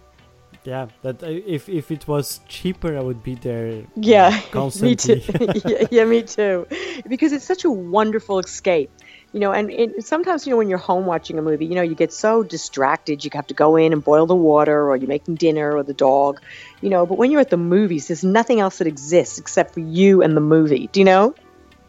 [0.66, 3.86] yeah, that uh, if if it was cheaper, I would be there.
[3.96, 5.20] Yeah, uh, me too.
[5.66, 6.68] yeah, yeah, me too.
[7.08, 8.92] Because it's such a wonderful escape.
[9.36, 11.82] You know, and it, sometimes you know when you're home watching a movie, you know,
[11.82, 13.26] you get so distracted.
[13.26, 15.94] You have to go in and boil the water, or you're making dinner, or the
[15.94, 16.40] dog.
[16.80, 19.82] You know, but when you're at the movies, there's nothing else that exists except for
[19.82, 20.88] you and the movie.
[20.88, 21.36] Do you know?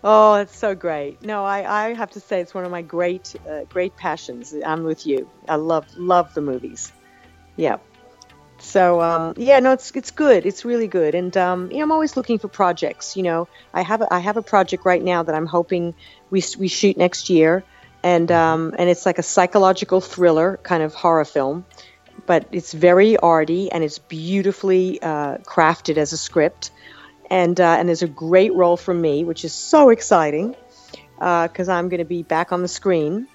[0.02, 1.22] Oh, it's so great.
[1.22, 4.52] No, I, I have to say it's one of my great uh, great passions.
[4.66, 5.30] I'm with you.
[5.48, 6.90] I love love the movies.
[7.54, 7.76] Yeah.
[8.58, 10.46] So um, yeah, no, it's it's good.
[10.46, 13.16] It's really good, and um, you know, I'm always looking for projects.
[13.16, 15.94] You know, I have a, I have a project right now that I'm hoping
[16.30, 17.64] we we shoot next year,
[18.02, 21.66] and um, and it's like a psychological thriller kind of horror film,
[22.24, 26.70] but it's very arty and it's beautifully uh, crafted as a script,
[27.30, 30.56] and uh, and there's a great role for me, which is so exciting
[31.18, 33.26] because I'm going to be back on the screen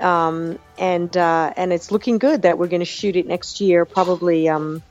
[0.00, 3.84] um, and uh, and it's looking good that we're going to shoot it next year.
[3.84, 4.82] Probably, um,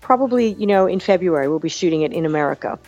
[0.00, 2.78] probably you know in February we'll be shooting it in America.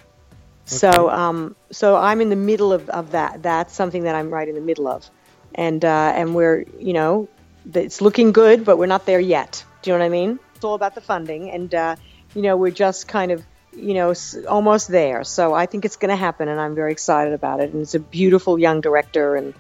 [0.67, 3.43] So um, so I'm in the middle of, of that.
[3.43, 5.09] That's something that I'm right in the middle of,
[5.55, 7.29] and uh, and we're you know
[7.73, 9.65] it's looking good, but we're not there yet.
[9.83, 10.39] Do you know what I mean?
[10.57, 11.97] It's all about the funding, and uh,
[12.35, 13.43] you know we're just kind of
[13.77, 15.25] you know s- almost there.
[15.25, 17.73] So I think it's going to happen, and I'm very excited about it.
[17.73, 19.55] And it's a beautiful young director and.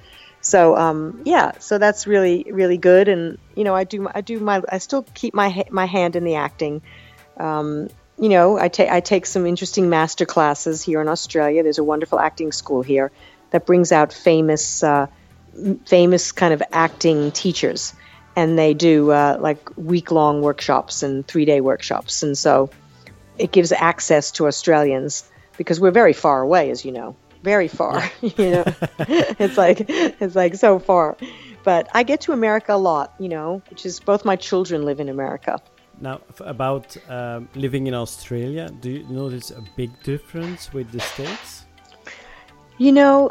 [0.45, 4.39] So um, yeah, so that's really really good, and you know I do I do
[4.39, 6.83] my I still keep my my hand in the acting.
[7.39, 11.63] Um, you know I take I take some interesting master classes here in Australia.
[11.63, 13.11] There's a wonderful acting school here
[13.53, 15.07] that brings out famous uh,
[15.87, 17.95] famous kind of acting teachers,
[18.37, 22.69] and they do uh, like week long workshops and three day workshops, and so
[23.39, 25.25] it gives access to Australians
[25.57, 28.11] because we're very far away, as you know, very far.
[28.23, 28.65] you know,
[29.45, 31.17] it's like it's like so far.
[31.63, 35.01] But I get to America a lot, you know, which is both my children live
[35.01, 35.61] in America.
[36.01, 41.01] Now, f- about um, living in Australia, do you notice a big difference with the
[41.01, 41.65] states?
[42.77, 43.31] You know,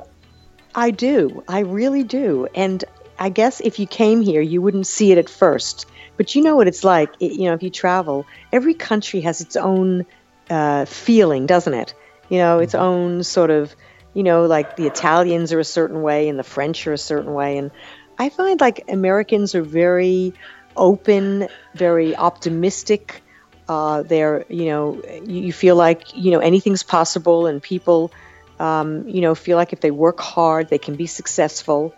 [0.74, 1.44] I do.
[1.48, 2.48] I really do.
[2.56, 2.84] And
[3.20, 5.86] I guess if you came here, you wouldn't see it at first.
[6.18, 7.12] But you know what it's like.
[7.20, 10.06] It, you know, if you travel, every country has its own
[10.50, 11.94] uh, feeling, doesn't it?
[12.30, 13.76] you know, its own sort of,
[14.14, 17.34] you know, like the Italians are a certain way and the French are a certain
[17.34, 17.58] way.
[17.58, 17.72] And
[18.18, 20.34] I find like Americans are very
[20.76, 23.22] open, very optimistic.
[23.68, 28.12] Uh, they're, you know, you, feel like, you know, anything's possible and people,
[28.60, 31.96] um, you know, feel like if they work hard, they can be successful.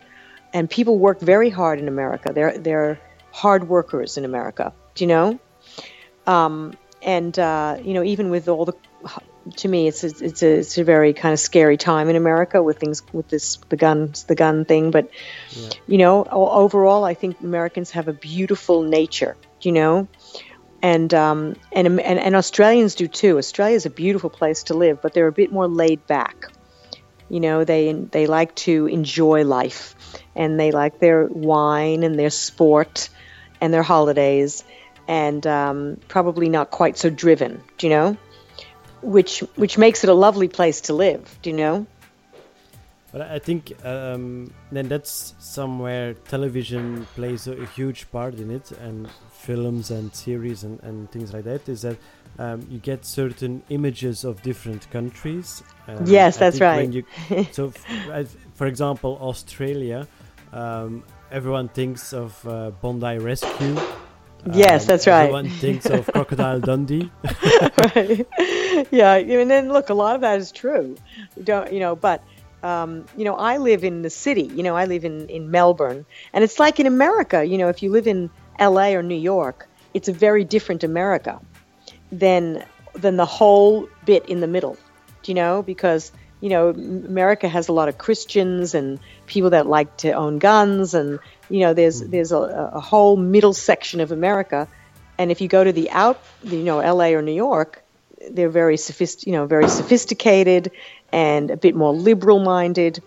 [0.54, 2.32] And people work very hard in America.
[2.34, 3.00] They're, they're
[3.32, 5.40] hard workers in America, do you know?
[6.28, 8.74] Um, and, uh, you know, even with all the
[9.58, 12.62] to me, it's a, it's a it's a very kind of scary time in America
[12.64, 14.92] with things with this the guns the gun thing.
[14.92, 15.10] But
[15.52, 15.70] Yeah.
[15.88, 19.38] you know, overall, I think Americans have a beautiful nature.
[19.62, 20.08] You know,
[20.82, 23.38] and um, and and and Australians do too.
[23.38, 26.48] Australia is a beautiful place to live, but they're a bit more laid back.
[27.30, 29.96] You know, they they like to enjoy life,
[30.36, 33.10] and they like their wine and their sport,
[33.62, 34.64] and their holidays,
[35.08, 37.64] and um, probably not quite so driven.
[37.78, 38.18] Do you know?
[39.06, 41.38] Which which makes it a lovely place to live.
[41.42, 41.86] Do you know?
[43.12, 49.08] But I think um, then that's somewhere television plays a, huge part in it, and
[49.32, 51.70] films and series and, and things like that.
[51.70, 51.98] Is that
[52.40, 55.64] um, you get certain images of different countries.
[55.88, 56.92] Um, Yes, that's right.
[56.92, 57.06] you-
[57.52, 57.72] so,
[58.56, 60.08] for example, Australia,
[60.52, 63.78] um, everyone thinks of uh, Bondi Rescue.
[64.54, 65.24] Yes, Um, that's right.
[65.24, 67.12] Everyone thinks of Crocodile Dundee.
[67.96, 68.26] right.
[68.92, 70.96] Yeah, and then look, a lot of that is true.
[71.36, 71.96] You don't you know?
[71.96, 72.24] But
[72.64, 74.44] um, you know, I live in the city.
[74.54, 77.44] You know, I live in in Melbourne, and it's like in America.
[77.44, 78.30] You know, if you live in
[78.60, 78.96] L.A.
[78.96, 81.40] or New York, it's a very different America
[82.12, 84.78] than than the whole bit in the middle.
[85.24, 85.64] Do you know?
[85.64, 86.12] Because
[86.46, 90.94] you know, America has a lot of Christians and people that like to own guns,
[90.94, 91.18] and
[91.50, 94.68] you know, there's there's a, a whole middle section of America.
[95.18, 97.16] And if you go to the out, you know, L.A.
[97.16, 97.84] or New York,
[98.30, 100.72] they're very sophist, you know, very sophisticated
[101.12, 103.02] and a bit more liberal-minded.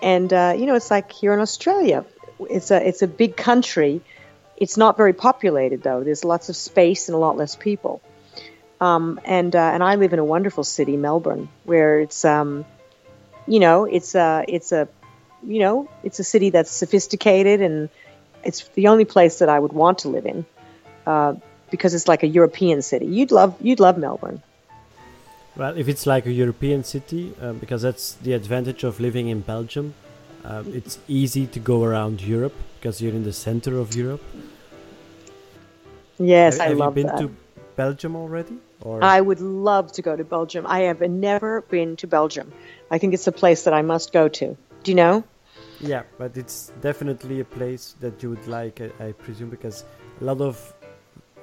[0.00, 2.04] And uh, you know, it's like here in Australia,
[2.38, 4.00] it's a it's a big country.
[4.56, 6.04] It's not very populated though.
[6.04, 8.00] There's lots of space and a lot less people.
[8.80, 12.64] Um, and uh, and I live in a wonderful city, Melbourne, where it's um,
[13.46, 14.88] you know, it's a it's a
[15.46, 17.88] you know, it's a city that's sophisticated and
[18.44, 20.44] it's the only place that I would want to live in
[21.06, 21.34] uh,
[21.70, 23.06] because it's like a European city.
[23.06, 24.42] You'd love you'd love Melbourne.
[25.56, 29.40] Well, if it's like a European city, um, because that's the advantage of living in
[29.40, 29.94] Belgium,
[30.44, 34.22] um, it's easy to go around Europe because you're in the center of Europe.
[36.18, 37.20] Yes, have, I have love you been that.
[37.20, 37.45] to
[37.76, 38.56] Belgium already?
[38.80, 40.66] Or I would love to go to Belgium.
[40.66, 42.52] I have never been to Belgium.
[42.90, 44.56] I think it's a place that I must go to.
[44.82, 45.24] Do you know?
[45.80, 49.84] yeah, but it's definitely a place that you would like, I, I presume, because
[50.22, 50.72] a lot of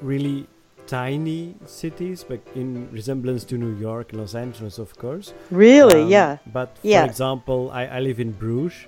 [0.02, 0.48] really
[0.88, 5.34] tiny cities, but in resemblance to New York Los Angeles, of course.
[5.52, 6.02] Really?
[6.02, 6.38] Um, yeah.
[6.52, 7.06] But for Yeah.
[7.06, 8.88] example, I, I live in Bruges.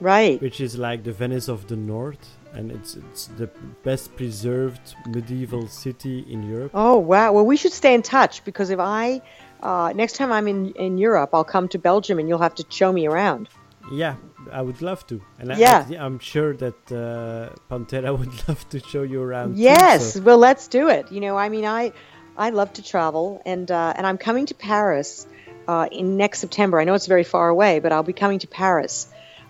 [0.00, 0.40] Right.
[0.42, 3.48] Which is like the Venice of the North, and it's it's the
[3.84, 6.72] best preserved medieval city in Europe.
[6.74, 7.32] Oh wow!
[7.32, 9.22] Well, we should stay in touch because if I
[9.62, 12.64] uh, next time I'm in in Europe, I'll come to Belgium and you'll have to
[12.68, 13.48] show me around.
[13.90, 14.16] Yeah,
[14.52, 15.86] I would love to, and Yeah.
[15.88, 19.54] I, am sure that uh, Pantera would love to show you around.
[19.54, 21.10] too, Yes, so- well, let's do it.
[21.10, 21.92] You know, I mean, I
[22.36, 25.26] I love to travel, and uh, and I'm coming to Paris
[25.68, 26.80] uh, in next September.
[26.80, 29.08] I know it's very far away, but I'll be coming to Paris.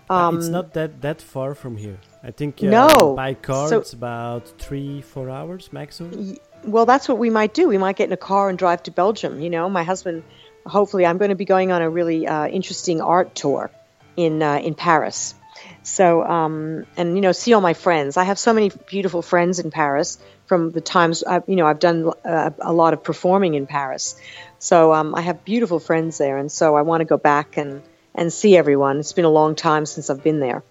[0.09, 1.99] Um, it's not that that far from here.
[2.23, 6.37] I think uh, No, by car so- it's about three four hours maximum.
[6.65, 7.69] Well, that's what we might do.
[7.69, 9.39] We might get in a car and drive to Belgium.
[9.39, 10.23] You know, my husband.
[10.65, 13.71] Hopefully, I'm going to be going on a really uh, interesting art tour
[14.17, 15.35] in uh, in Paris.
[15.83, 18.17] So, um, and you know, see all my friends.
[18.17, 21.79] I have so many beautiful friends in Paris from the times I, you know I've
[21.79, 24.19] done uh, a lot of performing in Paris.
[24.59, 27.81] So um, I have beautiful friends there, and so I want to go back and
[28.13, 28.99] and see everyone.
[28.99, 30.63] It's been a long time since I've been there.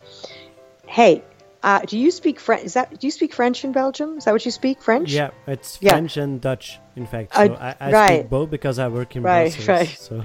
[0.87, 1.23] Hey,
[1.62, 2.64] uh, do you speak French?
[2.64, 4.18] Is that do you speak French in Belgium?
[4.18, 4.81] Is that what you speak?
[4.83, 5.11] French?
[5.12, 5.90] Yeah, it's Yeah.
[5.92, 7.35] French and Dutch, in fact.
[7.35, 8.21] So Uh, I, I right.
[8.21, 9.68] speak both because I work in Right, Brussels.
[9.68, 9.88] right.
[9.88, 10.23] So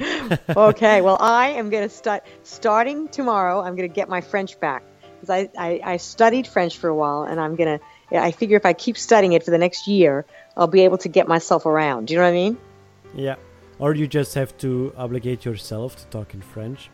[0.69, 3.59] okay, well, I am going to start starting tomorrow.
[3.61, 4.83] I'm going to get my French back
[5.15, 7.85] because I, I, I studied French for a while, and I'm going to.
[8.15, 11.09] I figure if I keep studying it for the next year, I'll be able to
[11.09, 12.05] get myself around.
[12.07, 12.57] Do you know what I mean?
[13.15, 13.35] yeah,
[13.79, 16.91] or you just have to obligate yourself to talk in French.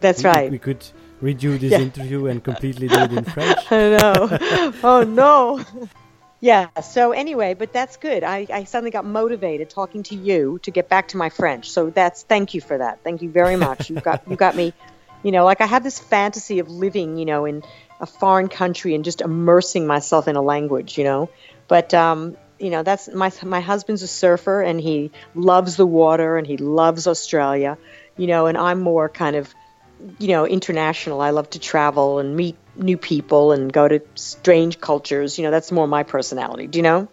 [0.00, 0.50] That's we- right.
[0.50, 0.84] We could
[1.22, 1.80] redo this Yeah.
[1.80, 3.58] interview and completely do it in French.
[3.72, 4.72] I know.
[4.82, 5.64] oh no.
[6.40, 6.68] Yeah.
[6.80, 8.22] So anyway, but that's good.
[8.22, 11.70] I, I suddenly got motivated talking to you to get back to my French.
[11.70, 13.02] So that's thank you for that.
[13.02, 13.88] Thank you very much.
[13.90, 14.72] You got you got me.
[15.22, 17.62] You know, like I have this fantasy of living, you know, in
[18.00, 20.98] a foreign country and just immersing myself in a language.
[20.98, 21.30] You know,
[21.68, 26.36] but um, you know, that's my my husband's a surfer and he loves the water
[26.36, 27.78] and he loves Australia,
[28.16, 29.52] you know, and I'm more kind of,
[30.18, 31.20] you know, international.
[31.20, 35.38] I love to travel and meet new people and go to strange cultures.
[35.38, 36.66] You know, that's more my personality.
[36.66, 37.08] Do you know?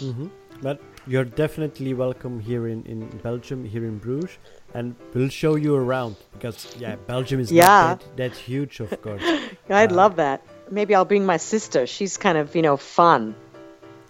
[0.00, 0.28] hmm
[0.62, 4.36] But you're definitely welcome here in, in Belgium, here in Bruges,
[4.74, 7.96] and we'll show you around because yeah, Belgium is Yeah.
[7.96, 9.22] that, that huge, of course.
[9.70, 10.42] I'd Uh, love that.
[10.70, 11.86] Maybe I'll bring my sister.
[11.86, 13.34] She's kind of, you know, fun.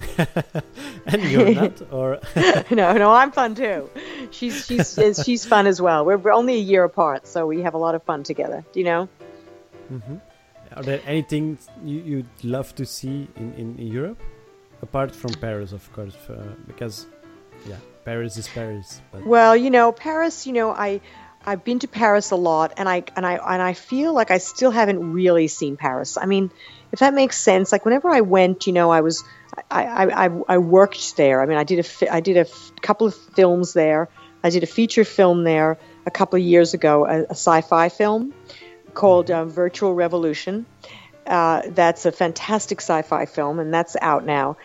[1.07, 2.20] and you're not, or
[2.70, 3.90] no, no, I'm fun too.
[4.30, 6.05] She's she's she's fun as well.
[6.05, 8.64] We're, we're only a year apart, so we have a lot of fun together.
[8.72, 9.09] Do you know?
[9.88, 10.16] hmm
[10.76, 14.20] Are there anything you, you'd love to see in, in Europe,
[14.82, 17.07] apart from Paris, of course, uh, because
[17.66, 19.01] yeah, Paris is Paris.
[19.11, 20.46] But Well, you know, Paris.
[20.46, 21.01] You know, I
[21.44, 24.38] I've been to Paris a lot, and I and I and I feel like I
[24.38, 26.16] still haven't really seen Paris.
[26.16, 26.51] I mean,
[26.92, 27.72] if that makes sense.
[27.72, 29.24] Like whenever I went, you know, I was
[29.71, 31.41] I I, I, worked there.
[31.41, 34.09] I mean, I did a did a f- couple of films there.
[34.43, 38.35] I did a feature film there a couple of years ago, a, a sci-fi film
[38.95, 40.67] called uh, Virtual Revolution.
[41.27, 44.57] Uh, that's a fantastic sci-fi film, and that's out now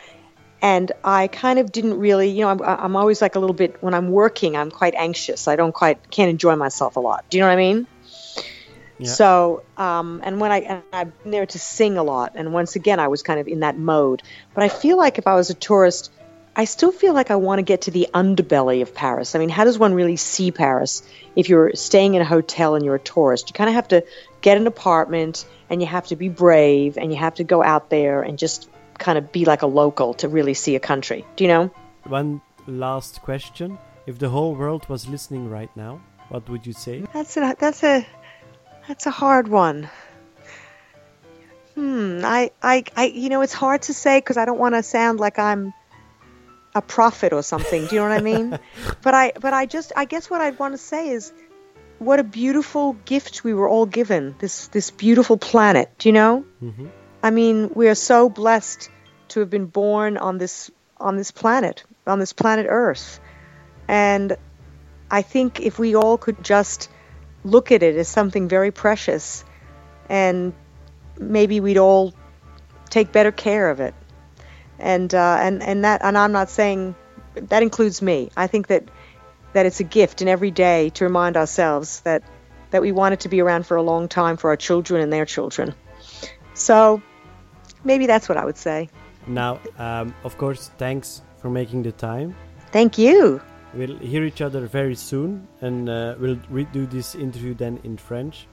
[0.64, 3.84] and I kind of didn't really, you know, I'm, I'm always like a little bit
[3.84, 5.50] when I'm working, I'm quite anxious.
[5.50, 7.26] I don't quite can't enjoy myself a lot.
[7.30, 7.86] Do you know what I mean?
[9.00, 9.10] Yeah.
[9.10, 12.76] So, um, and when I and I've been there to sing a lot, and once
[12.76, 14.24] again, I was kind of in that mode.
[14.54, 16.12] But I feel like if I was a tourist,
[16.56, 19.36] I still feel like I want to get to the underbelly of Paris.
[19.36, 21.02] I mean, how does one really see Paris
[21.36, 23.50] if you're staying in a hotel and you're a tourist?
[23.50, 24.06] You kind of have to
[24.42, 27.90] get an apartment, and you have to be brave, and you have to go out
[27.90, 28.70] there and just
[29.00, 31.26] kind of be like a local to really see a country.
[31.36, 31.72] Do you know?
[32.06, 37.04] one last question: If the whole world was listening right now, what would you say?
[37.14, 38.06] That's a that's a
[38.88, 39.90] that's a hard one.
[41.76, 42.22] Hmm.
[42.24, 45.20] I I, I you know it's hard to say because I don't want to sound
[45.20, 45.74] like I'm
[46.76, 47.88] a prophet or something.
[47.88, 48.60] Do you know what I mean?
[49.02, 51.34] but I but I just I guess what I'd want to say is
[52.00, 54.36] what a beautiful gift we were all given.
[54.40, 55.90] This this beautiful planet.
[55.98, 56.46] Do you know?
[56.62, 56.88] Mm-hmm.
[57.24, 58.90] I mean, we are so blessed
[59.30, 63.20] to have been born on this on this planet, on this planet Earth.
[63.88, 64.38] And
[65.10, 66.90] I think if we all could just
[67.44, 69.44] look at it as something very precious
[70.10, 70.54] and
[71.20, 72.14] maybe we'd all
[72.90, 73.94] take better care of it.
[74.80, 76.96] And uh, and and that and I'm not saying
[77.36, 78.30] that includes me.
[78.36, 78.84] I think that
[79.54, 82.24] that it's a gift in every day to remind ourselves that
[82.72, 85.14] that we want it to be around for a long time for our children and
[85.14, 85.76] their children.
[86.54, 87.02] So
[87.84, 88.90] maybe that's what I would say.
[89.28, 92.36] Now, um, of course, thanks for making the time.
[92.72, 93.42] Thank you.
[93.76, 98.48] We'll hear each other very soon, and uh, we'll redo this interview then in French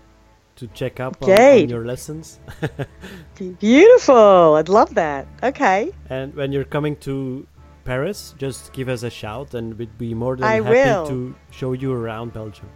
[0.56, 2.40] to check up on, on your lessons.
[3.60, 4.54] Beautiful.
[4.56, 5.26] I'd love that.
[5.42, 5.90] Okay.
[6.08, 7.46] and when you're coming to
[7.84, 11.06] Paris, just give us a shout, and we'd be more than I happy will.
[11.08, 12.68] to show you around Belgium.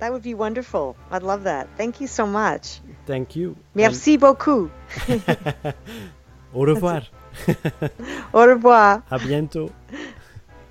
[0.00, 0.96] That would be wonderful.
[1.10, 1.68] I'd love that.
[1.76, 2.80] Thank you so much.
[3.06, 3.56] Thank you.
[3.74, 4.70] Merci beaucoup.
[6.54, 7.02] Au revoir.
[8.32, 9.02] Au revoir.
[9.10, 9.70] à bientôt.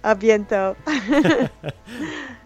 [0.04, 0.76] À bientôt.